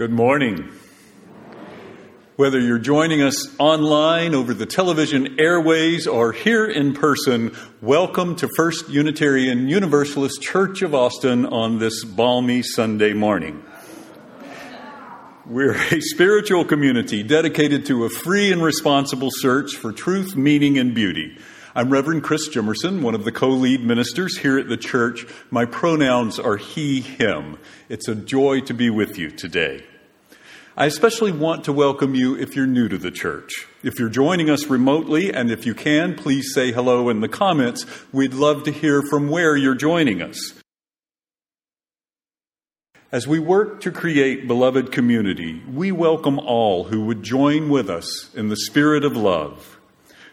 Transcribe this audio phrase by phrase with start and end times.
[0.00, 0.66] Good morning.
[2.36, 8.48] Whether you're joining us online over the television airways or here in person, welcome to
[8.56, 13.62] First Unitarian Universalist Church of Austin on this balmy Sunday morning.
[15.44, 20.94] We're a spiritual community dedicated to a free and responsible search for truth, meaning, and
[20.94, 21.36] beauty.
[21.74, 25.26] I'm Reverend Chris Jimmerson, one of the co lead ministers here at the church.
[25.50, 27.58] My pronouns are he, him.
[27.90, 29.84] It's a joy to be with you today.
[30.76, 33.66] I especially want to welcome you if you're new to the church.
[33.82, 37.84] If you're joining us remotely, and if you can, please say hello in the comments.
[38.12, 40.54] We'd love to hear from where you're joining us.
[43.10, 48.32] As we work to create beloved community, we welcome all who would join with us
[48.36, 49.80] in the spirit of love.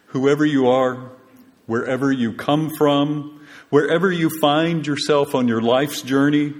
[0.07, 1.13] Whoever you are,
[1.65, 6.53] wherever you come from, wherever you find yourself on your life's journey,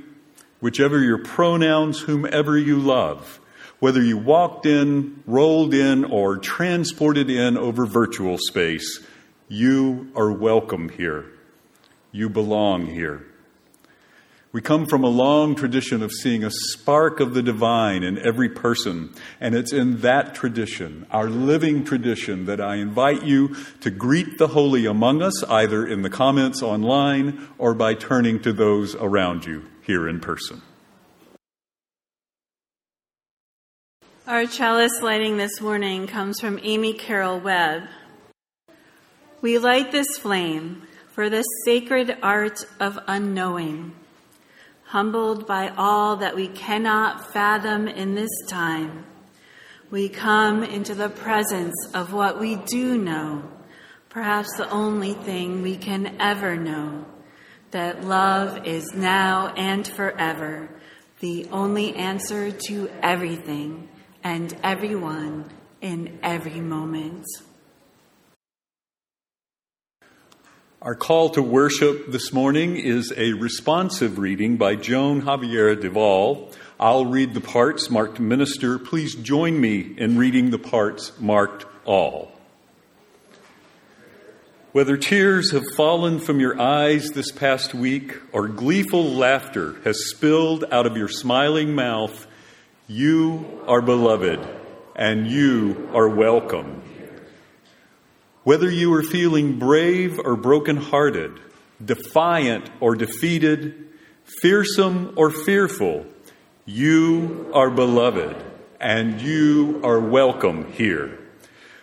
[0.60, 3.40] whichever your pronouns, whomever you love,
[3.80, 9.00] whether you walked in, rolled in, or transported in over virtual space,
[9.48, 11.26] you are welcome here.
[12.12, 13.26] You belong here.
[14.52, 18.50] We come from a long tradition of seeing a spark of the divine in every
[18.50, 24.40] person, and it's in that tradition, our living tradition, that I invite you to greet
[24.40, 29.46] the holy among us, either in the comments online or by turning to those around
[29.46, 30.62] you here in person.
[34.28, 37.84] Our chalice lighting this morning comes from Amy Carol Webb.
[39.40, 40.82] We light this flame
[41.14, 43.96] for the sacred art of unknowing,
[44.84, 49.06] humbled by all that we cannot fathom in this time.
[49.92, 53.50] We come into the presence of what we do know,
[54.10, 57.06] perhaps the only thing we can ever know
[57.72, 60.68] that love is now and forever
[61.22, 63.88] the only answer to everything
[64.28, 65.46] and everyone
[65.80, 67.26] in every moment.
[70.82, 76.52] Our call to worship this morning is a responsive reading by Joan Javier Duval.
[76.78, 78.78] I'll read the parts marked minister.
[78.78, 82.34] Please join me in reading the parts marked all.
[84.74, 90.66] Whether tears have fallen from your eyes this past week or gleeful laughter has spilled
[90.70, 92.27] out of your smiling mouth,
[92.88, 94.40] you are beloved
[94.96, 96.82] and you are welcome.
[98.44, 101.38] Whether you are feeling brave or brokenhearted,
[101.84, 103.90] defiant or defeated,
[104.42, 106.06] fearsome or fearful,
[106.66, 108.38] you are beloved
[108.80, 111.20] and you are welcome here.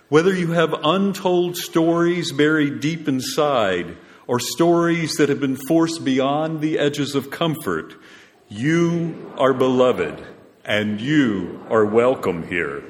[0.08, 6.62] Whether you have untold stories buried deep inside or stories that have been forced beyond
[6.62, 7.94] the edges of comfort,
[8.48, 10.33] you are beloved
[10.64, 12.82] and you are welcome here.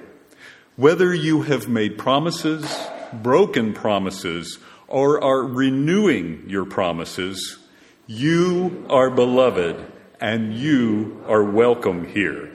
[0.77, 2.65] Whether you have made promises,
[3.13, 7.59] broken promises, or are renewing your promises,
[8.07, 9.85] you are beloved
[10.21, 12.53] and you are welcome here.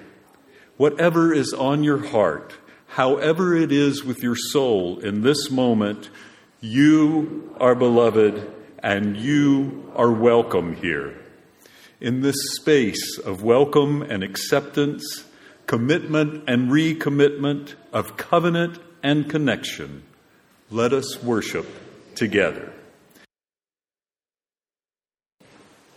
[0.78, 2.54] Whatever is on your heart,
[2.88, 6.10] however it is with your soul in this moment,
[6.62, 11.20] you are beloved and you are welcome here
[12.02, 15.26] in this space of welcome and acceptance,
[15.66, 20.04] commitment and recommitment, of covenant and connection,
[20.72, 21.68] let us worship
[22.16, 22.72] together.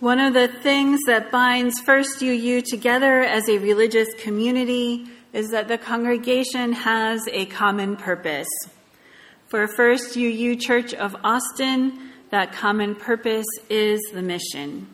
[0.01, 5.69] One of the things that binds First UU together as a religious community is that
[5.69, 8.49] the congregation has a common purpose.
[9.47, 14.89] For First UU Church of Austin, that common purpose is the mission.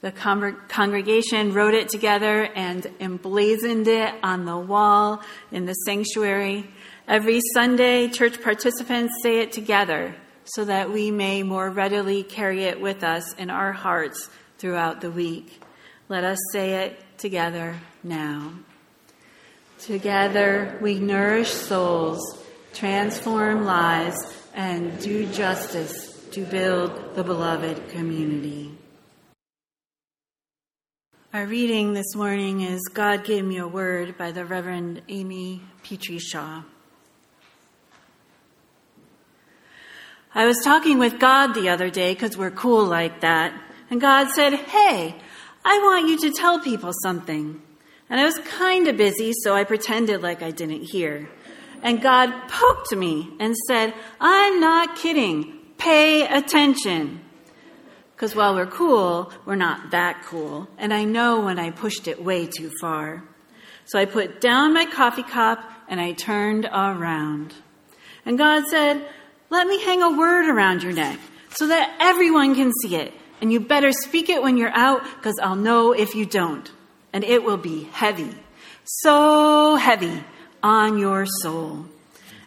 [0.00, 6.70] The congregation wrote it together and emblazoned it on the wall in the sanctuary.
[7.08, 10.14] Every Sunday, church participants say it together
[10.44, 15.10] so that we may more readily carry it with us in our hearts throughout the
[15.10, 15.60] week.
[16.08, 18.52] Let us say it together now.
[19.80, 22.20] Together we nourish souls,
[22.72, 24.16] transform lives,
[24.54, 28.76] and do justice to build the beloved community.
[31.38, 36.18] Our reading this morning is God Gave Me a Word by the Reverend Amy Petrie
[36.18, 36.64] Shaw.
[40.34, 43.54] I was talking with God the other day because we're cool like that,
[43.88, 45.14] and God said, Hey,
[45.64, 47.62] I want you to tell people something.
[48.10, 51.28] And I was kind of busy, so I pretended like I didn't hear.
[51.84, 55.56] And God poked me and said, I'm not kidding.
[55.78, 57.20] Pay attention.
[58.18, 60.66] Because while we're cool, we're not that cool.
[60.76, 63.22] And I know when I pushed it way too far.
[63.84, 67.54] So I put down my coffee cup and I turned around.
[68.26, 69.06] And God said,
[69.50, 71.16] Let me hang a word around your neck
[71.50, 73.14] so that everyone can see it.
[73.40, 76.68] And you better speak it when you're out because I'll know if you don't.
[77.12, 78.34] And it will be heavy,
[78.82, 80.24] so heavy
[80.60, 81.86] on your soul.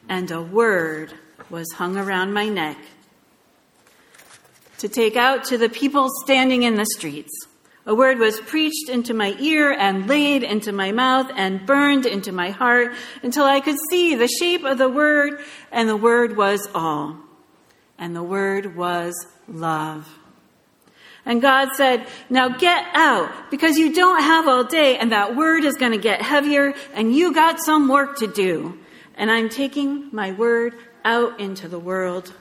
[0.09, 1.13] And a word
[1.49, 2.77] was hung around my neck
[4.81, 7.31] to take out to the people standing in the streets.
[7.85, 12.31] A word was preached into my ear and laid into my mouth and burned into
[12.31, 15.39] my heart until I could see the shape of the word,
[15.71, 17.17] and the word was all.
[17.99, 19.13] And the word was
[19.47, 20.07] love.
[21.25, 25.63] And God said, Now get out, because you don't have all day, and that word
[25.63, 28.79] is going to get heavier, and you got some work to do.
[29.13, 30.73] And I'm taking my word
[31.05, 32.33] out into the world.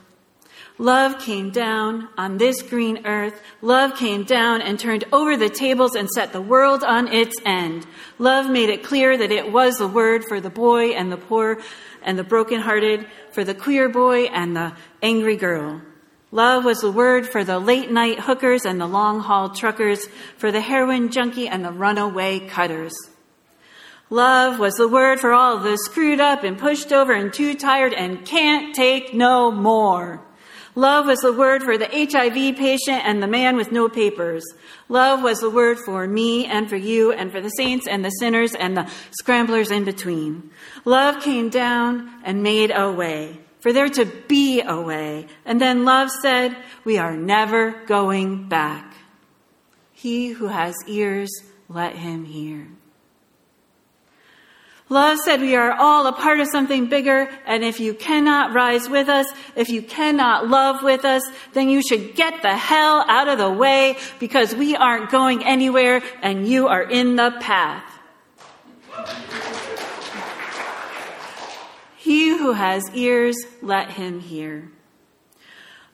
[0.81, 3.39] Love came down on this green earth.
[3.61, 7.85] Love came down and turned over the tables and set the world on its end.
[8.17, 11.61] Love made it clear that it was the word for the boy and the poor
[12.01, 14.73] and the brokenhearted, for the queer boy and the
[15.03, 15.83] angry girl.
[16.31, 20.07] Love was the word for the late night hookers and the long haul truckers,
[20.37, 22.95] for the heroin junkie and the runaway cutters.
[24.09, 27.93] Love was the word for all the screwed up and pushed over and too tired
[27.93, 30.25] and can't take no more.
[30.75, 34.43] Love was the word for the HIV patient and the man with no papers.
[34.87, 38.09] Love was the word for me and for you and for the saints and the
[38.09, 40.49] sinners and the scramblers in between.
[40.85, 45.27] Love came down and made a way, for there to be a way.
[45.45, 48.95] And then love said, We are never going back.
[49.91, 51.29] He who has ears,
[51.67, 52.67] let him hear.
[54.91, 58.89] Love said we are all a part of something bigger, and if you cannot rise
[58.89, 61.23] with us, if you cannot love with us,
[61.53, 66.03] then you should get the hell out of the way because we aren't going anywhere
[66.21, 67.85] and you are in the path.
[71.95, 74.73] He who has ears, let him hear.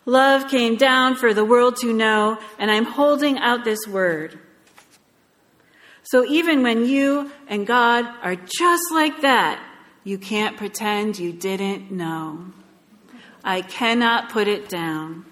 [0.07, 4.39] Love came down for the world to know, and I'm holding out this word.
[6.09, 9.62] So even when you and God are just like that,
[10.06, 12.45] you can't pretend you didn't know.
[13.44, 15.25] I cannot put it down.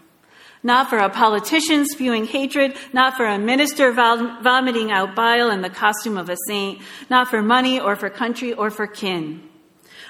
[0.63, 5.69] Not for a politician spewing hatred, not for a minister vomiting out bile in the
[5.69, 9.49] costume of a saint, not for money or for country or for kin.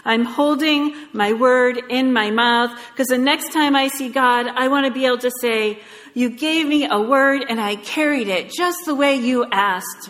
[0.03, 4.69] I'm holding my word in my mouth because the next time I see God, I
[4.69, 5.79] want to be able to say,
[6.15, 10.09] You gave me a word and I carried it just the way you asked.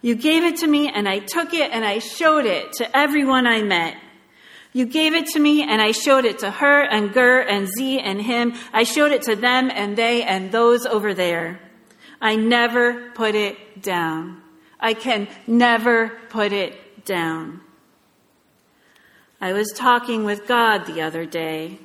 [0.00, 3.46] You gave it to me and I took it and I showed it to everyone
[3.46, 3.96] I met.
[4.72, 7.98] You gave it to me and I showed it to her and Gur and Z
[7.98, 8.54] and him.
[8.72, 11.60] I showed it to them and they and those over there.
[12.20, 14.42] I never put it down.
[14.78, 17.60] I can never put it down.
[19.40, 21.78] I was talking with God the other day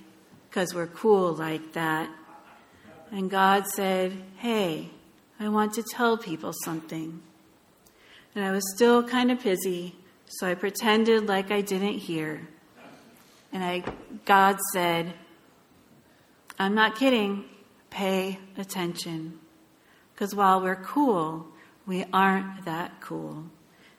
[0.50, 2.10] because we're cool like that.
[3.12, 4.90] And God said, Hey,
[5.40, 7.22] I want to tell people something.
[8.36, 9.96] And I was still kind of busy,
[10.28, 12.48] so I pretended like I didn't hear.
[13.52, 13.84] And I,
[14.26, 15.14] God said,
[16.58, 17.46] I'm not kidding.
[17.92, 19.40] Pay attention.
[20.14, 21.48] Because while we're cool,
[21.86, 23.46] we aren't that cool.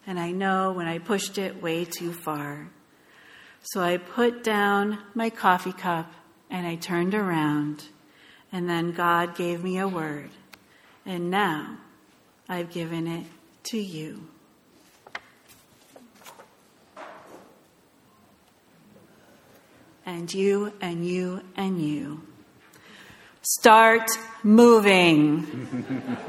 [0.06, 2.68] And I know when I pushed it way too far.
[3.62, 6.12] So I put down my coffee cup
[6.50, 7.84] and I turned around.
[8.52, 10.30] And then God gave me a word.
[11.06, 11.78] And now
[12.48, 13.26] I've given it
[13.64, 14.28] to you.
[20.06, 22.22] And you and you and you.
[23.40, 24.10] Start
[24.42, 25.40] moving.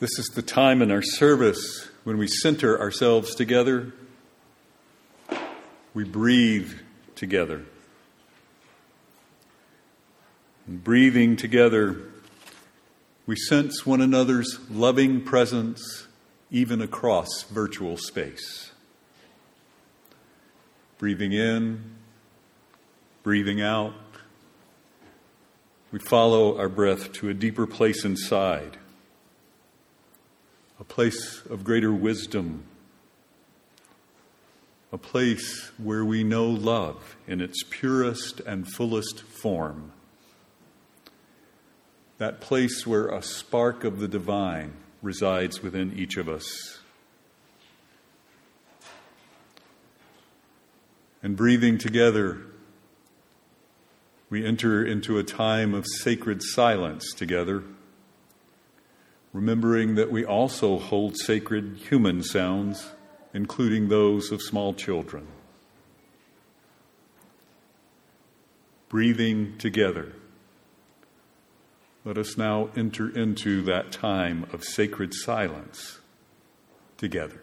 [0.00, 3.92] this is the time in our service when we center ourselves together.
[5.94, 6.72] We breathe
[7.14, 7.62] together.
[10.66, 12.00] And breathing together,
[13.26, 16.08] we sense one another's loving presence
[16.50, 18.71] even across virtual space.
[21.02, 21.96] Breathing in,
[23.24, 23.92] breathing out,
[25.90, 28.76] we follow our breath to a deeper place inside,
[30.78, 32.62] a place of greater wisdom,
[34.92, 39.90] a place where we know love in its purest and fullest form
[42.18, 46.78] that place where a spark of the divine resides within each of us.
[51.22, 52.40] And breathing together,
[54.28, 57.62] we enter into a time of sacred silence together,
[59.32, 62.90] remembering that we also hold sacred human sounds,
[63.32, 65.28] including those of small children.
[68.88, 70.14] Breathing together.
[72.04, 76.00] Let us now enter into that time of sacred silence
[76.96, 77.42] together.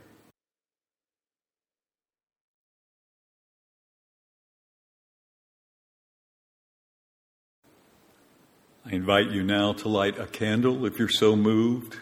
[8.89, 11.97] I invite you now to light a candle if you're so moved.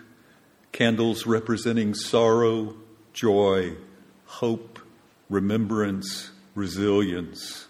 [0.71, 2.77] Candles representing sorrow,
[3.11, 3.73] joy,
[4.25, 4.79] hope,
[5.29, 7.67] remembrance, resilience.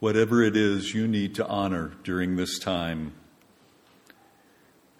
[0.00, 3.12] Whatever it is you need to honor during this time.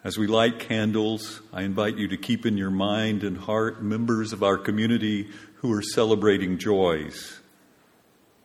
[0.04, 4.32] As we light candles, I invite you to keep in your mind and heart members
[4.32, 7.40] of our community who are celebrating joys.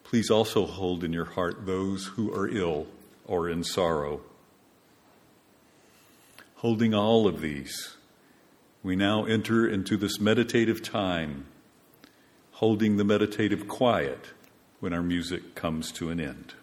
[0.04, 2.88] Please also hold in your heart those who are ill
[3.28, 4.22] or in sorrow.
[6.64, 7.98] Holding all of these,
[8.84, 11.44] we now enter into this meditative time,
[12.52, 14.28] holding the meditative quiet
[14.80, 16.54] when our music comes to an end.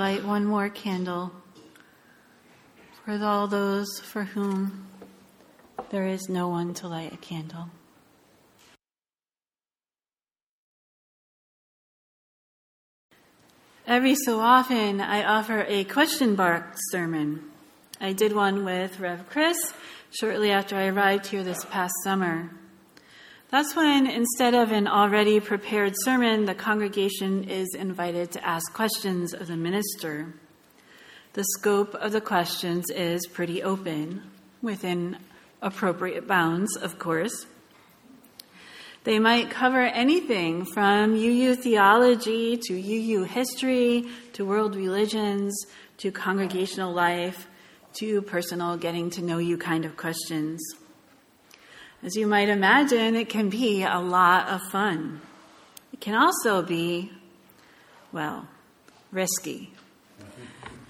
[0.00, 1.30] Light one more candle
[3.04, 4.86] for all those for whom
[5.90, 7.68] there is no one to light a candle.
[13.86, 17.50] Every so often, I offer a question box sermon.
[18.00, 19.74] I did one with Rev Chris
[20.18, 22.48] shortly after I arrived here this past summer.
[23.50, 29.34] That's when, instead of an already prepared sermon, the congregation is invited to ask questions
[29.34, 30.34] of the minister.
[31.32, 34.22] The scope of the questions is pretty open,
[34.62, 35.16] within
[35.60, 37.46] appropriate bounds, of course.
[39.02, 45.66] They might cover anything from UU theology to UU history to world religions
[45.96, 47.48] to congregational life
[47.94, 50.60] to personal getting to know you kind of questions.
[52.02, 55.20] As you might imagine, it can be a lot of fun.
[55.92, 57.12] It can also be,
[58.10, 58.48] well,
[59.12, 59.72] risky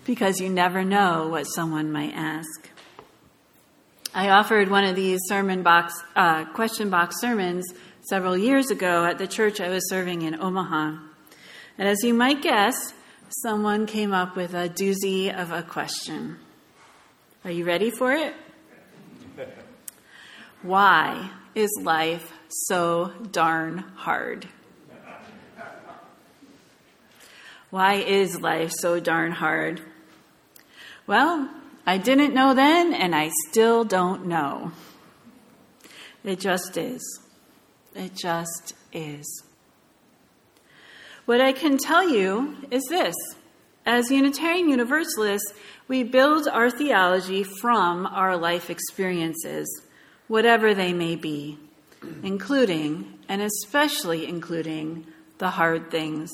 [0.05, 2.69] because you never know what someone might ask.
[4.15, 7.65] I offered one of these sermon box, uh, question box sermons
[8.03, 10.97] several years ago at the church I was serving in Omaha.
[11.79, 12.93] And as you might guess,
[13.43, 16.39] someone came up with a doozy of a question.
[17.45, 18.35] Are you ready for it?
[20.63, 24.47] Why is life so darn hard?
[27.71, 29.81] Why is life so darn hard?
[31.07, 31.49] Well,
[31.87, 34.73] I didn't know then, and I still don't know.
[36.25, 37.21] It just is.
[37.95, 39.27] It just is.
[41.25, 43.15] What I can tell you is this
[43.87, 45.55] as Unitarian Universalists,
[45.89, 49.67] we build our theology from our life experiences
[50.31, 51.59] whatever they may be,
[52.23, 55.05] including and especially including
[55.39, 56.31] the hard things.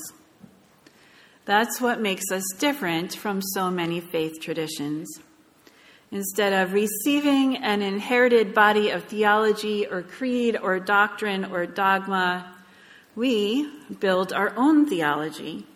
[1.47, 5.09] That's what makes us different from so many faith traditions.
[6.11, 12.55] Instead of receiving an inherited body of theology or creed or doctrine or dogma,
[13.15, 13.67] we
[13.99, 15.67] build our own theology.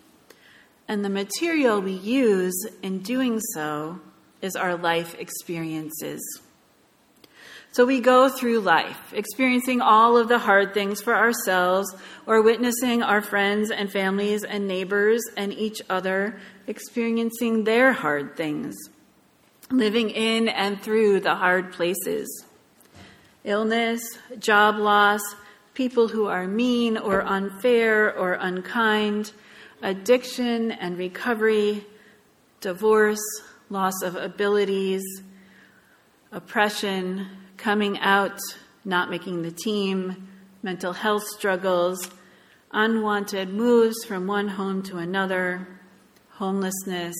[0.86, 3.98] And the material we use in doing so
[4.42, 6.20] is our life experiences.
[7.72, 11.94] So we go through life, experiencing all of the hard things for ourselves
[12.26, 18.76] or witnessing our friends and families and neighbors and each other experiencing their hard things,
[19.70, 22.44] living in and through the hard places.
[23.44, 24.02] Illness,
[24.40, 25.22] job loss,
[25.72, 29.30] people who are mean or unfair or unkind,
[29.80, 31.86] addiction and recovery,
[32.60, 33.22] divorce,
[33.68, 35.04] loss of abilities,
[36.32, 37.28] oppression,
[37.60, 38.40] coming out,
[38.84, 40.28] not making the team,
[40.62, 42.10] mental health struggles,
[42.72, 45.68] unwanted moves from one home to another,
[46.30, 47.14] homelessness.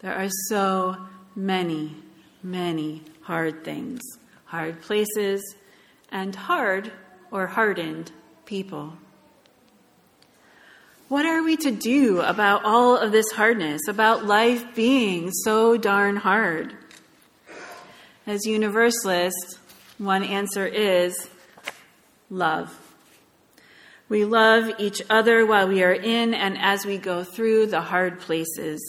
[0.00, 0.96] There are so
[1.34, 1.96] many,
[2.42, 4.02] many hard things,
[4.44, 5.42] hard places,
[6.10, 6.92] and hard
[7.30, 8.12] or hardened
[8.44, 8.92] people.
[11.08, 16.16] What are we to do about all of this hardness, about life being so darn
[16.16, 16.74] hard?
[18.26, 19.58] As Universalists,
[19.98, 21.28] one answer is
[22.30, 22.74] love.
[24.08, 28.20] We love each other while we are in and as we go through the hard
[28.20, 28.80] places.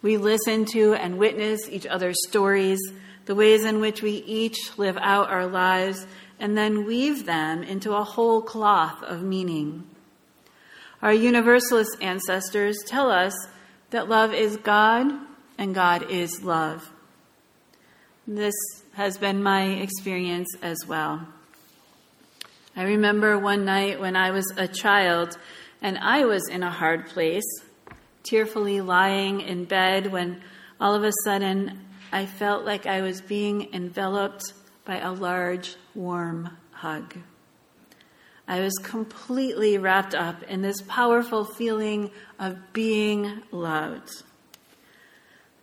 [0.00, 2.80] We listen to and witness each other's stories,
[3.26, 6.06] the ways in which we each live out our lives,
[6.40, 9.84] and then weave them into a whole cloth of meaning.
[11.02, 13.34] Our Universalist ancestors tell us
[13.90, 15.12] that love is God
[15.58, 16.93] and God is love.
[18.26, 18.54] This
[18.94, 21.28] has been my experience as well.
[22.74, 25.36] I remember one night when I was a child
[25.82, 27.44] and I was in a hard place,
[28.22, 30.40] tearfully lying in bed when
[30.80, 31.80] all of a sudden
[32.12, 34.54] I felt like I was being enveloped
[34.86, 37.18] by a large, warm hug.
[38.48, 44.22] I was completely wrapped up in this powerful feeling of being loved.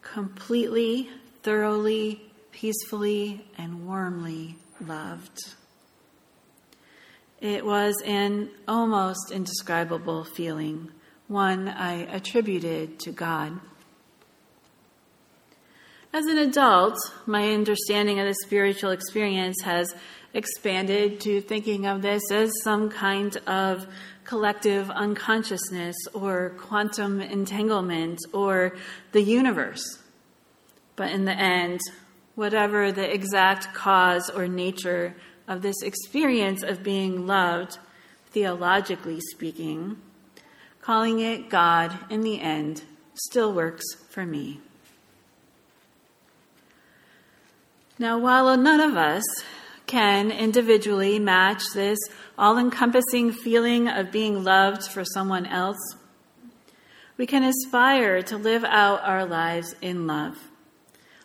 [0.04, 1.10] Completely,
[1.41, 5.56] thoroughly, peacefully and warmly loved.
[7.40, 10.92] It was an almost indescribable feeling,
[11.28, 13.60] one I attributed to God.
[16.14, 19.94] As an adult, my understanding of the spiritual experience has
[20.34, 23.88] expanded to thinking of this as some kind of
[24.24, 28.76] collective unconsciousness or quantum entanglement or
[29.14, 30.00] the universe.
[30.96, 31.80] But in the end,
[32.36, 35.15] whatever the exact cause or nature
[35.48, 37.78] of this experience of being loved,
[38.30, 39.98] theologically speaking,
[40.82, 44.60] calling it God in the end still works for me.
[48.00, 49.24] Now, while none of us
[49.86, 52.00] can individually match this
[52.38, 55.78] all encompassing feeling of being loved for someone else,
[57.17, 60.51] we can aspire to live out our lives in love.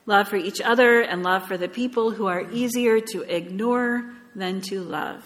[0.07, 4.61] Love for each other and love for the people who are easier to ignore than
[4.61, 5.25] to love,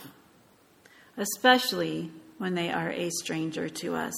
[1.16, 4.14] especially when they are a stranger to us.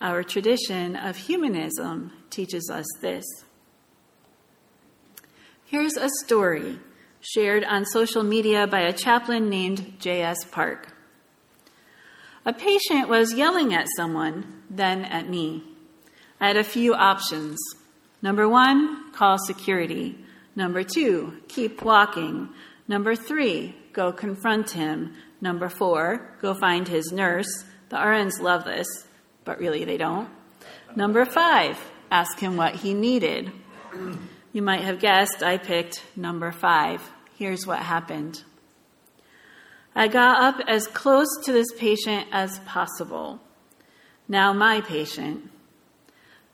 [0.00, 3.24] Our tradition of humanism teaches us this.
[5.64, 6.78] Here's a story
[7.20, 10.44] shared on social media by a chaplain named J.S.
[10.52, 10.94] Park.
[12.46, 15.64] A patient was yelling at someone, then at me.
[16.40, 17.58] I had a few options.
[18.22, 20.18] Number one, call security.
[20.56, 22.48] Number two, keep walking.
[22.88, 25.14] Number three, go confront him.
[25.40, 27.64] Number four, go find his nurse.
[27.90, 28.86] The RNs love this
[29.48, 30.28] but really they don't.
[30.94, 33.50] Number five, ask him what he needed.
[34.52, 37.00] You might have guessed I picked number five.
[37.38, 38.42] Here's what happened.
[39.94, 43.40] I got up as close to this patient as possible.
[44.28, 45.50] Now, my patient,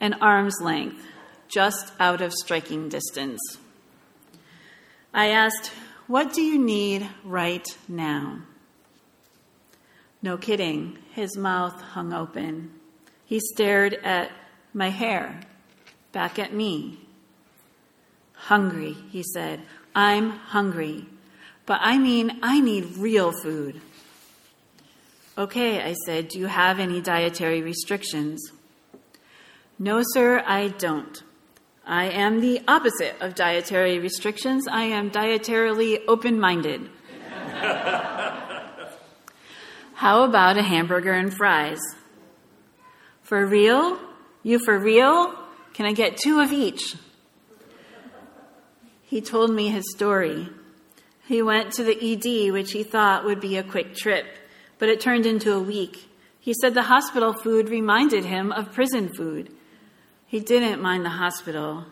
[0.01, 1.05] an arm's length,
[1.49, 3.41] just out of striking distance.
[5.13, 5.73] I asked,
[6.07, 8.41] What do you need right now?
[10.23, 12.73] No kidding, his mouth hung open.
[13.27, 14.31] He stared at
[14.73, 15.41] my hair,
[16.13, 17.01] back at me.
[18.33, 19.61] Hungry, he said.
[19.95, 21.07] I'm hungry.
[21.67, 23.81] But I mean, I need real food.
[25.37, 28.41] Okay, I said, do you have any dietary restrictions?
[29.79, 31.23] No, sir, I don't.
[31.87, 34.67] I am the opposite of dietary restrictions.
[34.67, 36.89] I am dietarily open minded.
[39.95, 41.81] How about a hamburger and fries?
[43.23, 43.99] For real?
[44.43, 45.35] You for real?
[45.75, 46.97] Can I get two of each?
[49.03, 50.49] He told me his story.
[51.27, 54.27] He went to the ED, which he thought would be a quick trip,
[54.79, 56.09] but it turned into a week.
[56.41, 59.51] He said the hospital food reminded him of prison food.
[60.35, 61.85] He didn't mind the hospital,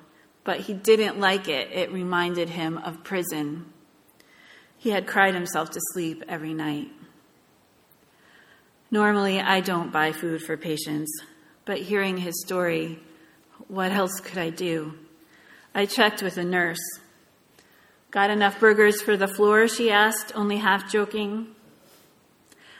[0.42, 1.70] but he didn't like it.
[1.70, 3.66] It reminded him of prison.
[4.76, 6.88] He had cried himself to sleep every night.
[8.90, 11.08] Normally, I don't buy food for patients,
[11.64, 12.98] but hearing his story,
[13.68, 14.94] what else could I do?
[15.72, 16.82] I checked with a nurse.
[18.10, 19.68] Got enough burgers for the floor?
[19.68, 21.54] she asked, only half joking.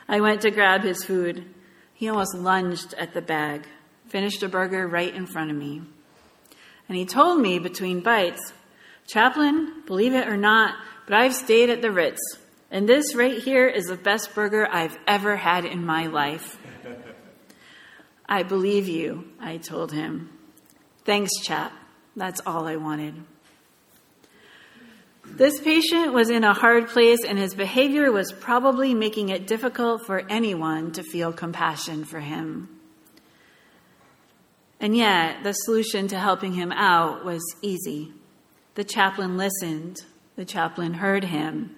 [0.09, 1.45] I went to grab his food.
[1.93, 3.65] He almost lunged at the bag,
[4.13, 5.81] finished a burger right in front of me.
[6.87, 8.53] And he told me between bites,
[9.07, 10.75] Chaplain, believe it or not,
[11.07, 12.21] but I've stayed at the Ritz.
[12.69, 16.59] And this right here is the best burger I've ever had in my life.
[18.29, 20.29] I believe you, I told him.
[21.05, 21.73] Thanks, chap.
[22.15, 23.15] That's all I wanted.
[25.25, 30.05] This patient was in a hard place, and his behavior was probably making it difficult
[30.05, 32.72] for anyone to feel compassion for him.
[34.83, 38.11] And yet, the solution to helping him out was easy.
[38.75, 40.01] The chaplain listened,
[40.35, 41.73] the chaplain heard him,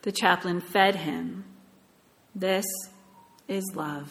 [0.00, 1.44] the chaplain fed him.
[2.34, 2.64] This
[3.46, 4.10] is love.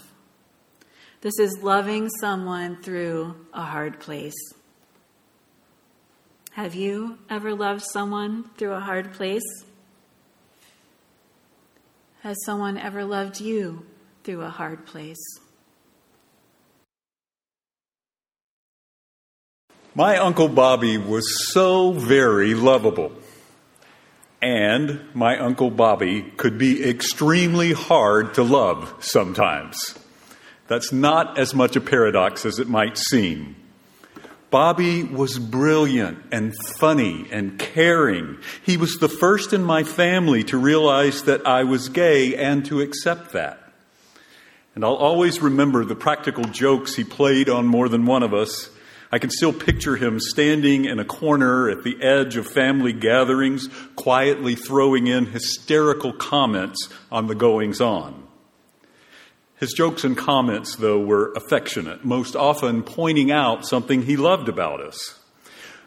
[1.22, 4.38] This is loving someone through a hard place.
[6.52, 9.66] Have you ever loved someone through a hard place?
[12.22, 13.88] Has someone ever loved you
[14.24, 15.18] through a hard place?
[19.98, 23.14] My Uncle Bobby was so very lovable
[24.42, 29.98] and my Uncle Bobby could be extremely hard to love sometimes.
[30.68, 33.56] That's not as much a paradox as it might seem.
[34.52, 38.38] Bobby was brilliant and funny and caring.
[38.66, 42.82] He was the first in my family to realize that I was gay and to
[42.82, 43.62] accept that.
[44.76, 48.70] And I'll always remember the practical jokes he played on more than one of us
[49.16, 53.70] I can still picture him standing in a corner at the edge of family gatherings,
[53.96, 58.28] quietly throwing in hysterical comments on the goings on.
[59.56, 64.82] His jokes and comments, though, were affectionate, most often pointing out something he loved about
[64.82, 65.18] us.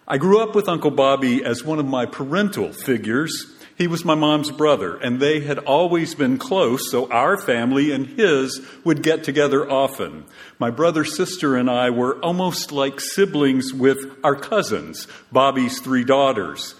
[0.07, 4.17] I grew up with Uncle Bobby as one of my parental figures he was my
[4.17, 9.23] mom's brother, and they had always been close, so our family and his would get
[9.23, 10.25] together often.
[10.59, 16.75] My brother, sister, and I were almost like siblings with our cousins, Bobby's three daughters.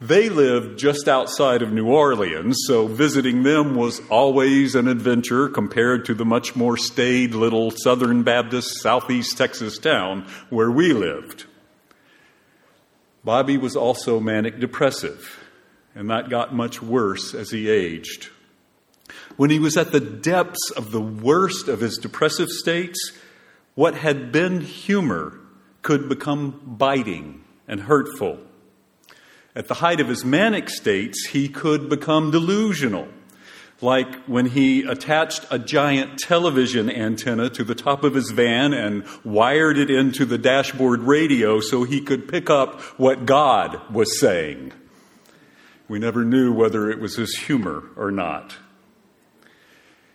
[0.00, 6.06] They lived just outside of New Orleans, so visiting them was always an adventure compared
[6.06, 11.44] to the much more staid little Southern Baptist Southeast Texas town where we lived.
[13.22, 15.39] Bobby was also manic depressive,
[15.94, 18.28] and that got much worse as he aged.
[19.36, 23.12] When he was at the depths of the worst of his depressive states,
[23.74, 25.38] what had been humor
[25.82, 28.38] could become biting and hurtful.
[29.54, 33.08] At the height of his manic states, he could become delusional,
[33.80, 39.04] like when he attached a giant television antenna to the top of his van and
[39.24, 44.72] wired it into the dashboard radio so he could pick up what God was saying.
[45.90, 48.54] We never knew whether it was his humor or not.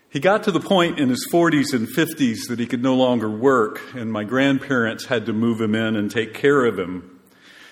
[0.10, 3.30] He got to the point in his 40s and 50s that he could no longer
[3.30, 7.20] work, and my grandparents had to move him in and take care of him.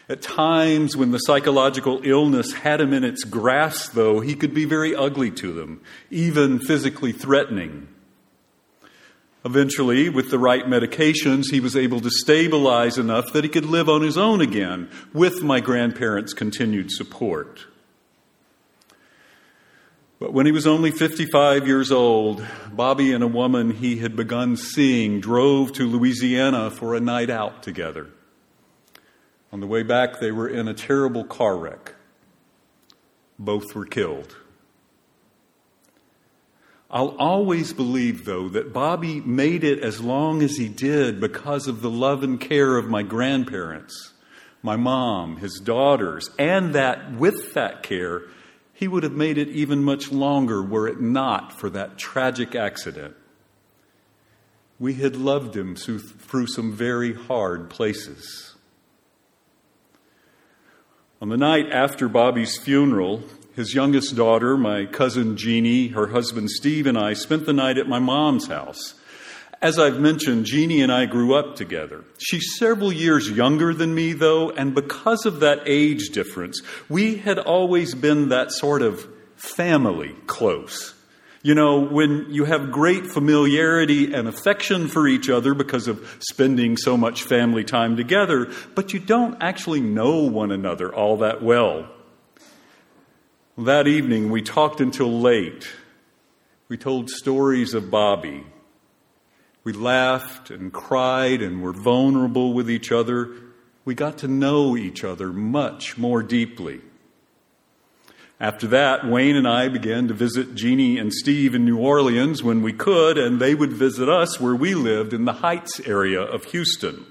[0.10, 4.66] At times, when the psychological illness had him in its grasp, though, he could be
[4.66, 5.80] very ugly to them,
[6.12, 7.88] even physically threatening.
[9.46, 13.88] Eventually, with the right medications, he was able to stabilize enough that he could live
[13.88, 17.68] on his own again with my grandparents' continued support.
[20.24, 24.56] But when he was only 55 years old, Bobby and a woman he had begun
[24.56, 28.08] seeing drove to Louisiana for a night out together.
[29.52, 31.96] On the way back, they were in a terrible car wreck.
[33.38, 34.38] Both were killed.
[36.90, 41.82] I'll always believe, though, that Bobby made it as long as he did because of
[41.82, 44.14] the love and care of my grandparents,
[44.62, 48.22] my mom, his daughters, and that with that care,
[48.74, 53.16] he would have made it even much longer were it not for that tragic accident.
[54.80, 58.56] We had loved him through some very hard places.
[61.22, 63.24] On the night after Bobby's funeral,
[63.56, 67.88] his youngest daughter, my cousin Jeannie, her husband Steve, and I spent the night at
[67.88, 68.96] my mom's house.
[69.64, 72.04] As I've mentioned, Jeannie and I grew up together.
[72.18, 77.40] She's several years younger than me, though, and because of that age difference, we had
[77.40, 80.94] always been that sort of family close.
[81.44, 86.76] You know, when you have great familiarity and affection for each other because of spending
[86.76, 91.88] so much family time together, but you don't actually know one another all that well.
[93.58, 95.70] That evening, we talked until late.
[96.68, 98.44] We told stories of Bobby
[99.64, 103.30] we laughed and cried and were vulnerable with each other.
[103.86, 106.82] We got to know each other much more deeply.
[108.40, 112.62] After that, Wayne and I began to visit Jeannie and Steve in New Orleans when
[112.62, 116.44] we could, and they would visit us where we lived in the Heights area of
[116.46, 117.06] Houston.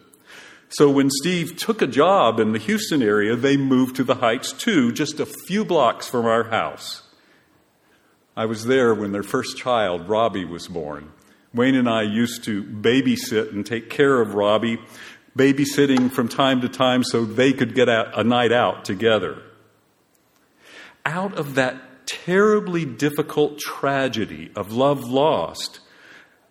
[0.69, 4.53] So when Steve took a job in the Houston area, they moved to the Heights
[4.53, 7.03] too, just a few blocks from our house.
[8.37, 11.13] I was there when their first child, Robbie, was born.
[11.55, 14.79] Wayne and I used to babysit and take care of Robbie,
[15.37, 19.43] babysitting from time to time so they could get a night out together.
[21.05, 25.81] Out of that terribly difficult tragedy of love lost,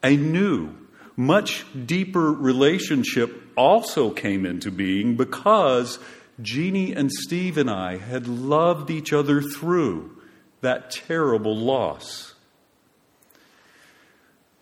[0.03, 0.75] a new,
[1.15, 5.99] much deeper relationship also came into being because
[6.41, 10.17] Jeannie and Steve and I had loved each other through
[10.61, 12.30] that terrible loss.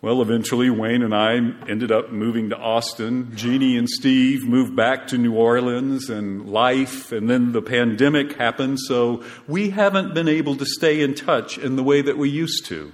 [0.01, 1.33] Well, eventually, Wayne and I
[1.67, 3.35] ended up moving to Austin.
[3.35, 8.79] Jeannie and Steve moved back to New Orleans and life, and then the pandemic happened,
[8.79, 12.65] so we haven't been able to stay in touch in the way that we used
[12.67, 12.93] to.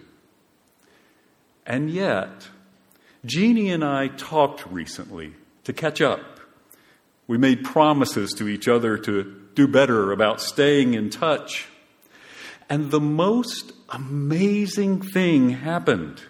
[1.64, 2.50] And yet,
[3.24, 6.40] Jeannie and I talked recently to catch up.
[7.28, 11.68] We made promises to each other to do better about staying in touch.
[12.68, 16.24] And the most amazing thing happened.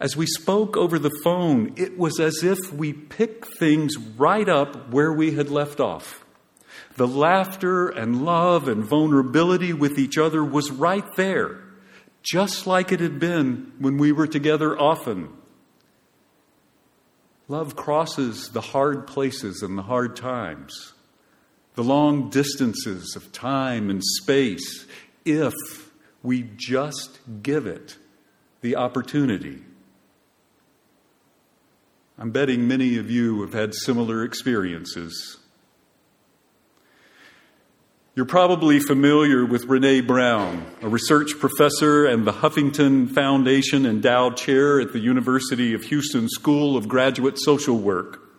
[0.00, 4.90] As we spoke over the phone, it was as if we picked things right up
[4.90, 6.24] where we had left off.
[6.96, 11.62] The laughter and love and vulnerability with each other was right there,
[12.22, 15.28] just like it had been when we were together often.
[17.46, 20.94] Love crosses the hard places and the hard times,
[21.74, 24.86] the long distances of time and space,
[25.26, 25.54] if
[26.22, 27.98] we just give it
[28.62, 29.62] the opportunity.
[32.20, 35.38] I'm betting many of you have had similar experiences.
[38.14, 44.82] You're probably familiar with Brené Brown, a research professor and the Huffington Foundation endowed chair
[44.82, 48.29] at the University of Houston School of Graduate Social Work.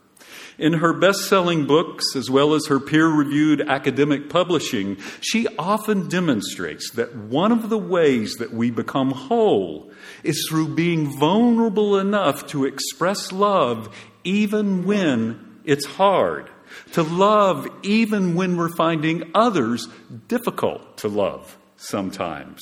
[0.62, 6.08] In her best selling books, as well as her peer reviewed academic publishing, she often
[6.08, 9.92] demonstrates that one of the ways that we become whole
[10.24, 13.90] is through being vulnerable enough to express love
[14.24, 16.48] even when it's hard,
[16.92, 19.88] to love even when we're finding others
[20.28, 22.62] difficult to love sometimes.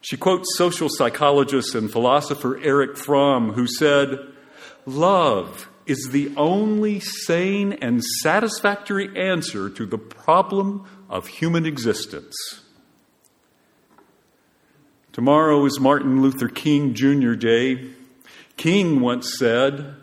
[0.00, 4.20] She quotes social psychologist and philosopher Erich Fromm, who said,
[4.86, 12.36] Love is the only sane and satisfactory answer to the problem of human existence.
[15.12, 17.34] Tomorrow is Martin Luther King Jr.
[17.34, 17.90] Day.
[18.56, 19.96] King once said,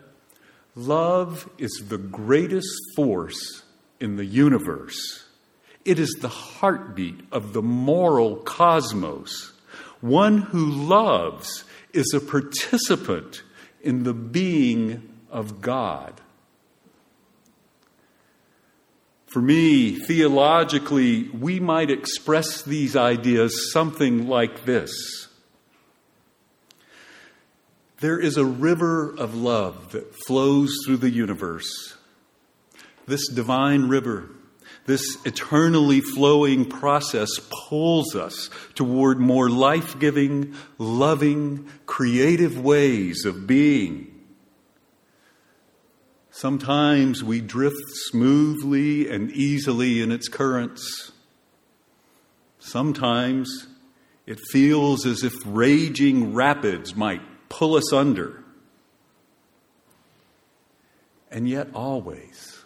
[0.74, 3.62] Love is the greatest force
[4.00, 5.24] in the universe.
[5.84, 9.52] It is the heartbeat of the moral cosmos.
[10.00, 13.42] One who loves is a participant
[13.80, 16.20] in the being of God.
[19.28, 25.28] For me, theologically, we might express these ideas something like this
[28.00, 31.94] There is a river of love that flows through the universe.
[33.06, 34.30] This divine river,
[34.86, 44.07] this eternally flowing process pulls us toward more life giving, loving, creative ways of being
[46.40, 51.10] Sometimes we drift smoothly and easily in its currents.
[52.60, 53.66] Sometimes
[54.24, 58.44] it feels as if raging rapids might pull us under.
[61.28, 62.62] And yet, always,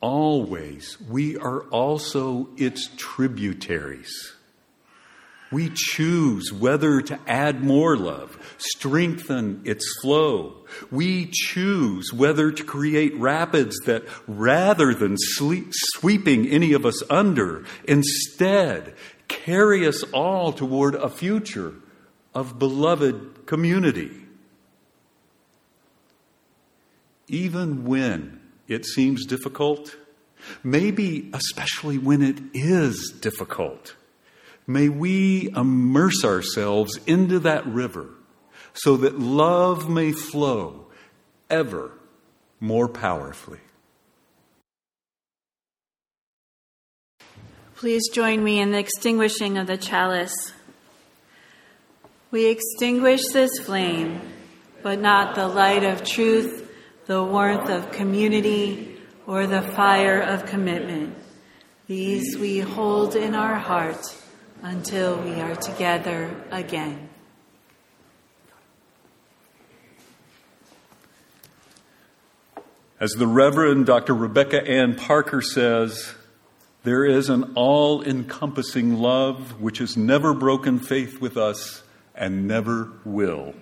[0.00, 4.34] always, we are also its tributaries.
[5.52, 10.64] We choose whether to add more love, strengthen its flow.
[10.90, 17.64] We choose whether to create rapids that, rather than sleep, sweeping any of us under,
[17.84, 18.94] instead
[19.28, 21.74] carry us all toward a future
[22.34, 24.10] of beloved community.
[27.28, 29.96] Even when it seems difficult,
[30.64, 33.96] maybe especially when it is difficult
[34.66, 38.10] May we immerse ourselves into that river
[38.74, 40.86] so that love may flow
[41.50, 41.92] ever
[42.60, 43.60] more powerfully.
[47.74, 50.52] Please join me in the extinguishing of the chalice.
[52.30, 54.20] We extinguish this flame,
[54.82, 56.70] but not the light of truth,
[57.06, 61.16] the warmth of community, or the fire of commitment.
[61.88, 64.21] These we hold in our hearts
[64.62, 67.08] until we are together again.
[73.00, 74.14] As the Reverend Dr.
[74.14, 76.14] Rebecca Ann Parker says,
[76.84, 81.82] there is an all encompassing love which has never broken faith with us
[82.14, 83.54] and never will.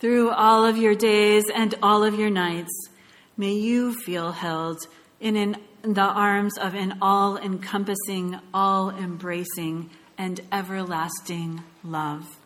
[0.00, 2.90] Through all of your days and all of your nights,
[3.36, 4.78] may you feel held
[5.20, 12.38] in an the arms of an all encompassing, all embracing, and everlasting love.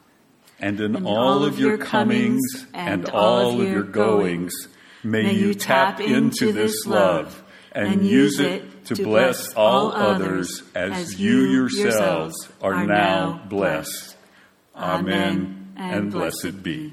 [0.61, 4.69] And in, in all, all, of your comings and, all of your goings,
[5.03, 7.43] may you tap into this love
[7.73, 14.17] and use it to bless all others as you yourselves are now blessed.
[14.77, 16.93] Amen and blessed be.